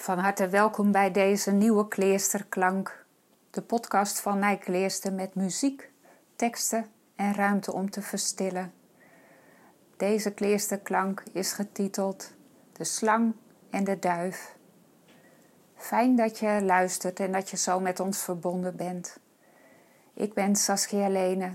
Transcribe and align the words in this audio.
Van 0.00 0.18
harte 0.18 0.48
welkom 0.48 0.92
bij 0.92 1.10
deze 1.10 1.50
nieuwe 1.50 1.88
Kleesterklank, 1.88 3.04
de 3.50 3.62
podcast 3.62 4.20
van 4.20 4.38
Nij 4.38 4.58
Kleester 4.58 5.12
met 5.12 5.34
muziek, 5.34 5.90
teksten 6.36 6.86
en 7.16 7.34
ruimte 7.34 7.72
om 7.72 7.90
te 7.90 8.02
verstillen. 8.02 8.72
Deze 9.96 10.30
Kleesterklank 10.30 11.22
is 11.32 11.52
getiteld 11.52 12.32
De 12.72 12.84
slang 12.84 13.34
en 13.70 13.84
de 13.84 13.98
duif. 13.98 14.56
Fijn 15.74 16.16
dat 16.16 16.38
je 16.38 16.60
luistert 16.62 17.20
en 17.20 17.32
dat 17.32 17.50
je 17.50 17.56
zo 17.56 17.80
met 17.80 18.00
ons 18.00 18.22
verbonden 18.22 18.76
bent. 18.76 19.18
Ik 20.14 20.34
ben 20.34 20.56
Saskia 20.56 21.08
Lene, 21.08 21.52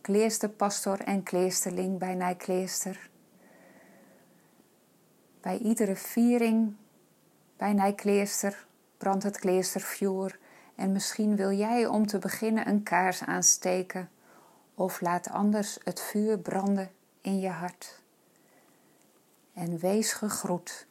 kleesterpastor 0.00 1.00
en 1.00 1.22
kleesterling 1.22 1.98
bij 1.98 2.14
Nijkleester. 2.14 3.10
Bij 5.40 5.58
iedere 5.58 5.96
viering 5.96 6.76
bij 7.56 7.72
Nijkleester 7.72 8.66
brandt 8.98 9.24
het 9.24 9.38
kleestervuur 9.38 10.38
en 10.74 10.92
misschien 10.92 11.36
wil 11.36 11.50
jij 11.52 11.86
om 11.86 12.06
te 12.06 12.18
beginnen 12.18 12.68
een 12.68 12.82
kaars 12.82 13.22
aansteken 13.22 14.10
of 14.74 15.00
laat 15.00 15.30
anders 15.30 15.78
het 15.84 16.00
vuur 16.00 16.38
branden 16.38 16.90
in 17.20 17.40
je 17.40 17.48
hart. 17.48 18.02
En 19.54 19.78
wees 19.78 20.12
gegroet. 20.12 20.86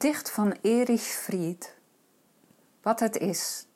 Gedicht 0.00 0.30
van 0.30 0.52
Erich 0.62 1.02
Fried. 1.02 1.74
Wat 2.82 3.00
het 3.00 3.16
is. 3.16 3.66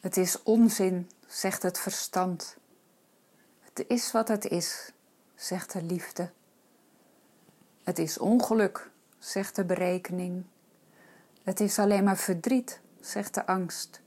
Het 0.00 0.16
is 0.16 0.42
onzin, 0.42 1.10
zegt 1.26 1.62
het 1.62 1.78
verstand. 1.78 2.56
Het 3.60 3.84
is 3.88 4.12
wat 4.12 4.28
het 4.28 4.44
is, 4.44 4.92
zegt 5.34 5.72
de 5.72 5.82
liefde. 5.82 6.30
Het 7.82 7.98
is 7.98 8.18
ongeluk, 8.18 8.90
zegt 9.18 9.56
de 9.56 9.64
berekening. 9.64 10.44
Het 11.42 11.60
is 11.60 11.78
alleen 11.78 12.04
maar 12.04 12.18
verdriet, 12.18 12.80
zegt 13.00 13.34
de 13.34 13.46
angst. 13.46 14.00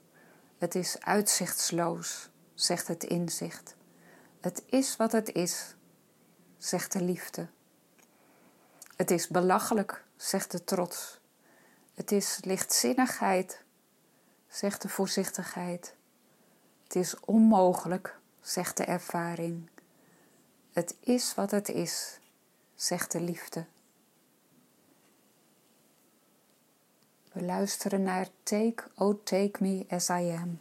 Het 0.57 0.75
is 0.75 0.99
uitzichtsloos, 0.99 2.29
zegt 2.53 2.87
het 2.87 3.03
inzicht. 3.03 3.75
Het 4.39 4.63
is 4.65 4.95
wat 4.95 5.11
het 5.11 5.31
is, 5.33 5.75
zegt 6.57 6.91
de 6.91 7.01
liefde. 7.01 7.47
Het 8.99 9.11
is 9.11 9.27
belachelijk, 9.27 10.03
zegt 10.15 10.51
de 10.51 10.63
trots. 10.63 11.19
Het 11.93 12.11
is 12.11 12.39
lichtzinnigheid, 12.43 13.63
zegt 14.47 14.81
de 14.81 14.89
voorzichtigheid. 14.89 15.95
Het 16.83 16.95
is 16.95 17.19
onmogelijk, 17.19 18.17
zegt 18.41 18.77
de 18.77 18.83
ervaring. 18.83 19.69
Het 20.71 20.95
is 20.99 21.35
wat 21.35 21.51
het 21.51 21.69
is, 21.69 22.19
zegt 22.75 23.11
de 23.11 23.21
liefde. 23.21 23.65
We 27.31 27.41
luisteren 27.41 28.03
naar 28.03 28.27
Take, 28.43 28.83
Oh 28.95 29.23
Take 29.23 29.57
Me 29.59 29.85
As 29.89 30.09
I 30.09 30.35
Am. 30.41 30.59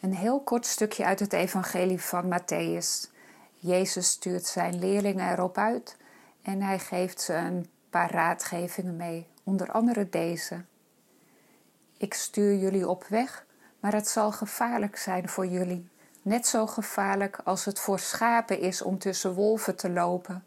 Een 0.00 0.14
heel 0.14 0.40
kort 0.40 0.66
stukje 0.66 1.04
uit 1.04 1.20
het 1.20 1.32
Evangelie 1.32 2.00
van 2.00 2.40
Matthäus. 2.40 3.10
Jezus 3.54 4.08
stuurt 4.08 4.46
zijn 4.46 4.78
leerlingen 4.78 5.32
erop 5.32 5.58
uit 5.58 5.96
en 6.42 6.62
hij 6.62 6.78
geeft 6.78 7.20
ze 7.20 7.34
een 7.34 7.70
paar 7.90 8.10
raadgevingen 8.10 8.96
mee, 8.96 9.26
onder 9.44 9.70
andere 9.72 10.08
deze. 10.08 10.64
Ik 11.96 12.14
stuur 12.14 12.54
jullie 12.54 12.88
op 12.88 13.04
weg, 13.04 13.46
maar 13.80 13.92
het 13.92 14.08
zal 14.08 14.32
gevaarlijk 14.32 14.96
zijn 14.96 15.28
voor 15.28 15.46
jullie. 15.46 15.88
Net 16.22 16.46
zo 16.46 16.66
gevaarlijk 16.66 17.40
als 17.44 17.64
het 17.64 17.80
voor 17.80 17.98
schapen 17.98 18.60
is 18.60 18.82
om 18.82 18.98
tussen 18.98 19.34
wolven 19.34 19.76
te 19.76 19.90
lopen. 19.90 20.44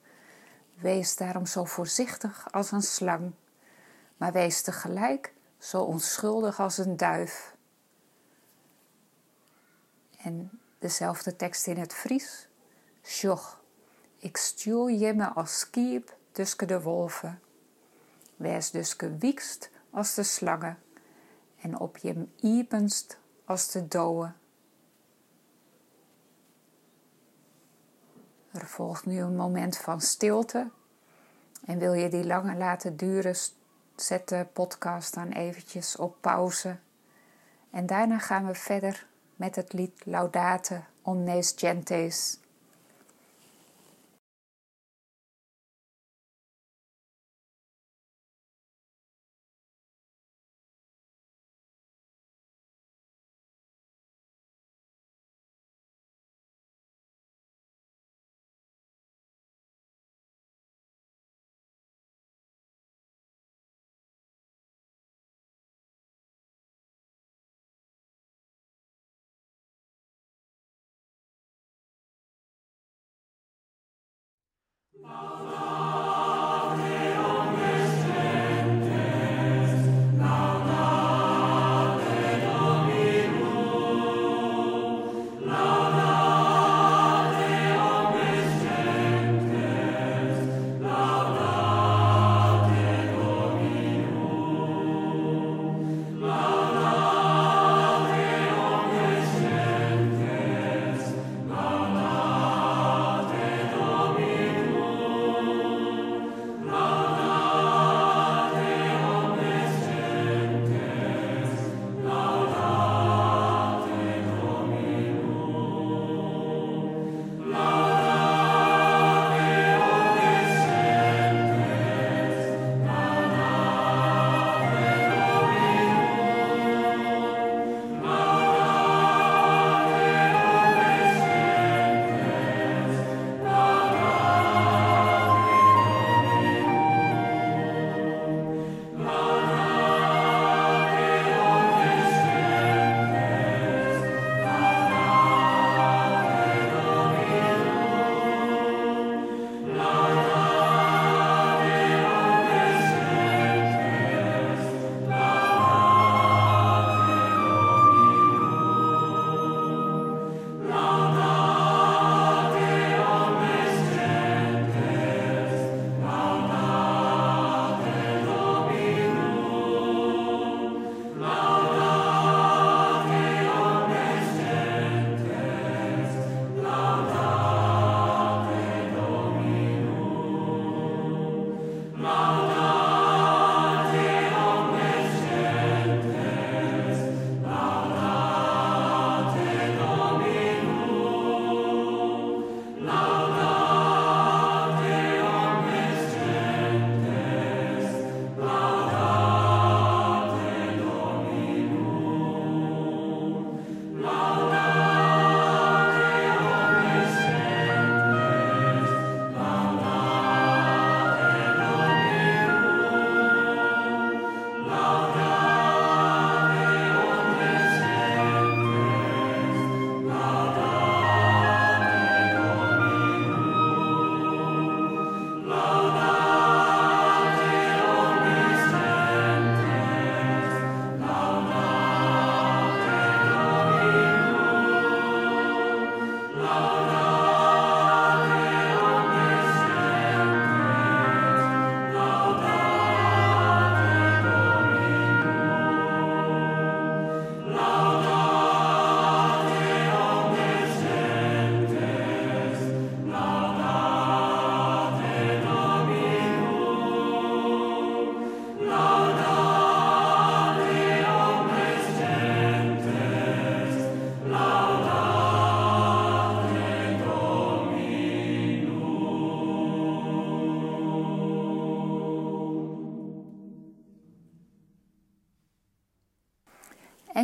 Wees 0.74 1.15
daarom 1.15 1.45
zo 1.45 1.65
voorzichtig 1.65 2.48
als 2.51 2.71
een 2.71 2.81
slang, 2.81 3.31
maar 4.18 4.31
wees 4.31 4.62
tegelijk 4.62 5.33
zo 5.57 5.81
onschuldig 5.81 6.59
als 6.59 6.77
een 6.77 6.98
duif. 6.98 7.56
En 10.24 10.60
dezelfde 10.80 11.36
tekst 11.36 11.68
in 11.68 11.78
het 11.78 11.94
Fries. 11.94 12.48
Sjoch, 13.04 13.60
Ik 14.18 14.38
stuur 14.38 14.92
je 14.92 15.14
me 15.14 15.28
als 15.28 15.70
kiep 15.70 16.16
tussen 16.32 16.68
de 16.68 16.82
wolven. 16.82 17.42
Wees 18.36 18.72
dus 18.72 18.94
gewiekst 18.94 19.70
als 19.90 20.14
de 20.14 20.24
slangen 20.24 20.78
en 21.62 21.80
op 21.80 21.98
je 21.98 22.28
iepenst 22.36 23.18
als 23.46 23.72
de 23.72 23.88
doden. 23.88 24.36
Er 28.52 28.68
volgt 28.68 29.06
nu 29.06 29.20
een 29.20 29.36
moment 29.36 29.78
van 29.78 30.02
stilte. 30.02 30.70
En 31.66 31.80
wil 31.80 31.94
je 31.94 32.10
die 32.10 32.26
langer 32.26 32.56
laten 32.56 32.98
duren, 32.98 33.36
zet 33.96 34.30
de 34.30 34.48
podcast 34.54 35.14
dan 35.14 35.28
eventjes 35.28 35.96
op 35.96 36.18
pauze. 36.22 36.78
En 37.70 37.86
daarna 37.86 38.20
gaan 38.20 38.46
we 38.46 38.56
verder 38.56 39.10
met 39.42 39.56
het 39.56 39.74
lied 39.74 40.06
Laudate 40.06 40.82
Omnes 41.02 41.54
Gentes. 41.56 42.40
Allah. 75.03 75.81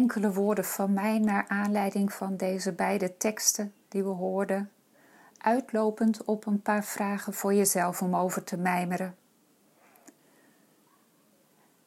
Enkele 0.08 0.34
woorden 0.34 0.66
van 0.66 0.94
mij 0.94 1.20
naar 1.20 1.46
aanleiding 1.48 2.14
van 2.14 2.38
deze 2.38 2.72
beide 2.72 3.18
teksten 3.18 3.74
die 3.88 4.04
we 4.04 4.10
hoorden, 4.10 4.72
uitlopend 5.38 6.24
op 6.24 6.46
een 6.46 6.62
paar 6.62 6.84
vragen 6.84 7.34
voor 7.34 7.54
jezelf 7.54 8.02
om 8.02 8.16
over 8.16 8.44
te 8.44 8.58
mijmeren. 8.58 9.16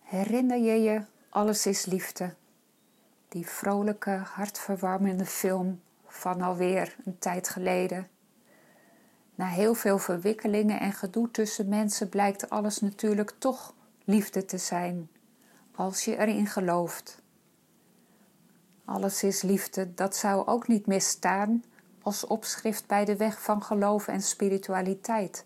Herinner 0.02 0.58
je 0.58 0.82
je 0.82 1.02
Alles 1.28 1.66
is 1.66 1.84
Liefde, 1.84 2.34
die 3.28 3.46
vrolijke, 3.46 4.10
hartverwarmende 4.10 5.26
film 5.26 5.80
van 6.06 6.40
alweer 6.40 6.96
een 7.04 7.18
tijd 7.18 7.48
geleden? 7.48 8.08
Na 9.34 9.46
heel 9.46 9.74
veel 9.74 9.98
verwikkelingen 9.98 10.80
en 10.80 10.92
gedoe 10.92 11.30
tussen 11.30 11.68
mensen 11.68 12.08
blijkt 12.08 12.50
alles 12.50 12.80
natuurlijk 12.80 13.34
toch 13.38 13.74
liefde 14.04 14.44
te 14.44 14.58
zijn, 14.58 15.10
als 15.74 16.04
je 16.04 16.16
erin 16.16 16.46
gelooft. 16.46 17.22
Alles 18.90 19.22
is 19.22 19.42
liefde, 19.42 19.94
dat 19.94 20.16
zou 20.16 20.46
ook 20.46 20.68
niet 20.68 20.86
misstaan 20.86 21.64
als 22.02 22.26
opschrift 22.26 22.86
bij 22.86 23.04
de 23.04 23.16
weg 23.16 23.42
van 23.42 23.62
geloof 23.62 24.08
en 24.08 24.22
spiritualiteit, 24.22 25.44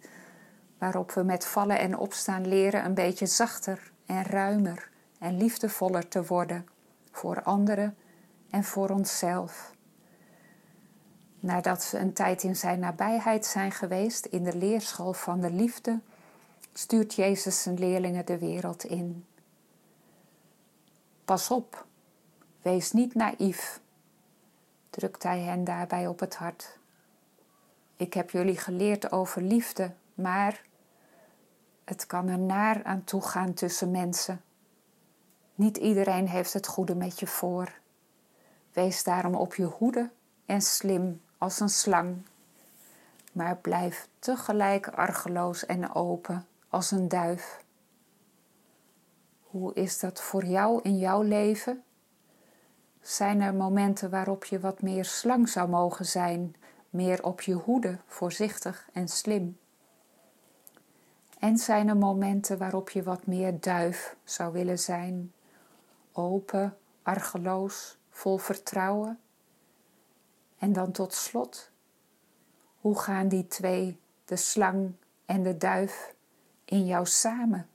waarop 0.79 1.13
we 1.13 1.23
met 1.23 1.47
vallen 1.47 1.79
en 1.79 1.99
opstaan 1.99 2.47
leren 2.47 2.85
een 2.85 2.95
beetje 2.95 3.27
zachter 3.27 3.93
en 4.07 4.23
ruimer 4.23 4.91
en 5.19 5.37
liefdevoller 5.37 6.09
te 6.09 6.25
worden 6.25 6.67
voor 7.11 7.43
anderen 7.43 7.97
en 8.51 8.65
voor 8.65 8.91
onszelf. 8.91 9.73
Nadat 11.41 11.91
we 11.91 11.99
een 11.99 12.13
tijd 12.13 12.43
in 12.43 12.57
zijn 12.57 12.79
nabijheid 12.79 13.47
zijn 13.47 13.73
geweest 13.73 14.25
in 14.25 14.45
de 14.45 14.57
leerschool 14.57 15.13
van 15.13 15.41
de 15.41 15.51
liefde, 15.51 16.01
stuurt 16.73 17.15
Jezus 17.15 17.63
zijn 17.63 17.79
leerlingen 17.79 18.27
de 18.27 18.39
wereld 18.39 18.85
in. 18.85 19.27
Pas 21.25 21.51
op, 21.51 21.87
wees 22.65 22.93
niet 22.93 23.15
naïef, 23.15 23.81
drukt 24.91 25.23
hij 25.23 25.41
hen 25.41 25.65
daarbij 25.65 26.07
op 26.07 26.21
het 26.21 26.37
hart. 26.37 26.79
Ik 27.97 28.15
heb 28.15 28.31
jullie 28.31 28.59
geleerd 28.59 29.13
over 29.13 29.43
liefde, 29.43 29.91
maar 30.15 30.63
het 31.85 32.07
kan 32.07 32.29
er 32.29 32.39
naar 32.39 32.85
aan 32.85 33.05
toe 33.05 33.23
gaan 33.23 33.55
tussen 33.55 33.91
mensen. 33.91 34.43
Niet 35.55 35.77
iedereen 35.77 36.29
heeft 36.29 36.53
het 36.53 36.67
goede 36.67 36.95
met 36.95 37.19
je 37.19 37.27
voor. 37.27 37.73
Wees 38.73 39.05
daarom 39.05 39.35
op 39.35 39.55
je 39.55 39.65
hoede 39.65 40.11
en 40.47 40.61
slim 40.61 41.21
als 41.39 41.61
een 41.61 41.69
slang, 41.69 42.17
maar 43.33 43.57
blijf 43.57 44.09
tegelijk 44.19 44.89
argeloos 44.89 45.67
en 45.67 45.95
open 45.95 46.47
als 46.69 46.91
een 46.91 47.09
duif. 47.09 47.65
Hoe 49.43 49.75
is 49.75 49.99
dat 49.99 50.21
voor 50.21 50.45
jou 50.45 50.81
in 50.83 50.99
jouw 50.99 51.23
leven? 51.23 51.83
Zijn 53.05 53.41
er 53.41 53.55
momenten 53.55 54.11
waarop 54.11 54.45
je 54.45 54.61
wat 54.61 54.83
meer 54.83 55.05
slang 55.05 55.49
zou 55.49 55.69
mogen 55.69 56.07
zijn, 56.07 56.55
meer 56.91 57.25
op 57.25 57.41
je 57.41 57.53
hoede, 57.53 57.99
voorzichtig 58.07 58.89
en 58.93 59.09
slim? 59.09 59.59
En 61.39 61.59
zijn 61.59 61.89
er 61.89 61.97
momenten 61.97 62.59
waarop 62.59 62.91
je 62.91 63.03
wat 63.03 63.27
meer 63.27 63.61
duif 63.61 64.17
zou 64.25 64.53
willen 64.53 64.79
zijn, 64.79 65.33
open, 66.13 66.77
argeloos, 67.03 67.99
vol 68.11 68.39
vertrouwen? 68.39 69.21
En 70.59 70.73
dan 70.73 70.93
tot 70.93 71.15
slot, 71.15 71.71
hoe 72.81 72.99
gaan 72.99 73.29
die 73.29 73.47
twee, 73.47 73.99
de 74.25 74.37
slang 74.37 74.93
en 75.27 75.43
de 75.43 75.57
duif, 75.57 76.15
in 76.65 76.87
jou 76.87 77.07
samen? 77.07 77.69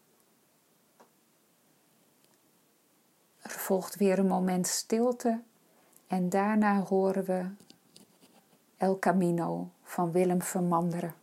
Er 3.49 3.59
volgt 3.59 3.95
weer 3.95 4.19
een 4.19 4.27
moment 4.27 4.67
stilte 4.67 5.41
en 6.07 6.29
daarna 6.29 6.81
horen 6.81 7.25
we 7.25 7.45
El 8.77 8.99
Camino 8.99 9.69
van 9.83 10.11
Willem 10.11 10.41
Vermanderen. 10.41 11.13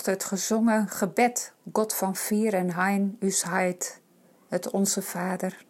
Het 0.00 0.24
gezongen 0.24 0.88
gebed, 0.88 1.52
God 1.72 1.94
van 1.94 2.16
Vier 2.16 2.54
en 2.54 2.70
Hein, 2.70 3.16
us 3.20 3.42
heid, 3.42 4.00
het 4.48 4.70
Onze 4.70 5.02
Vader. 5.02 5.64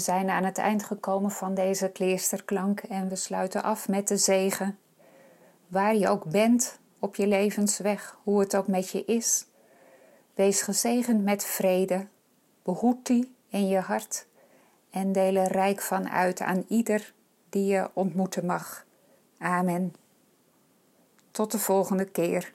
Zijn 0.00 0.30
aan 0.30 0.44
het 0.44 0.58
eind 0.58 0.84
gekomen 0.84 1.30
van 1.30 1.54
deze 1.54 1.88
kleersterklank 1.88 2.80
en 2.80 3.08
we 3.08 3.16
sluiten 3.16 3.62
af 3.62 3.88
met 3.88 4.08
de 4.08 4.16
zegen. 4.16 4.78
Waar 5.66 5.96
je 5.96 6.08
ook 6.08 6.24
bent 6.24 6.78
op 6.98 7.16
je 7.16 7.26
levensweg, 7.26 8.16
hoe 8.22 8.40
het 8.40 8.56
ook 8.56 8.66
met 8.66 8.90
je 8.90 9.04
is, 9.04 9.46
wees 10.34 10.62
gezegend 10.62 11.24
met 11.24 11.44
vrede, 11.44 12.06
behoed 12.62 13.06
die 13.06 13.34
in 13.48 13.68
je 13.68 13.78
hart 13.78 14.26
en 14.90 15.12
deel 15.12 15.34
er 15.34 15.52
rijk 15.52 15.80
van 15.80 16.08
uit 16.08 16.40
aan 16.40 16.64
ieder 16.68 17.12
die 17.48 17.64
je 17.64 17.90
ontmoeten 17.92 18.46
mag. 18.46 18.84
Amen. 19.38 19.94
Tot 21.30 21.52
de 21.52 21.58
volgende 21.58 22.04
keer. 22.04 22.52